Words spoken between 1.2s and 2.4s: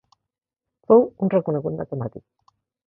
un reconegut matemàtic.